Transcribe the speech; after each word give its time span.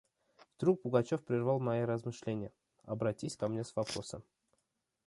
Вдруг 0.57 0.81
Пугачев 0.81 1.23
прервал 1.23 1.59
мои 1.59 1.81
размышления, 1.83 2.51
обратись 2.85 3.37
ко 3.37 3.47
мне 3.47 3.63
с 3.63 3.75
вопросом: 3.75 4.23